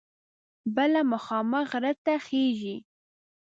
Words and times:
بله 0.75 0.99
مخامخ 1.11 1.63
غره 1.71 1.93
ته 2.05 2.13
خیژي. 2.25 2.75